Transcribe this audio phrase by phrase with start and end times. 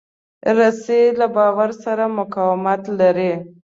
[0.57, 3.33] رسۍ له بار سره مقاومت لري.